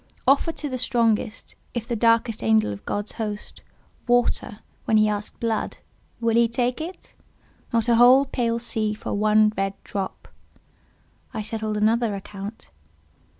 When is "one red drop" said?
9.13-10.27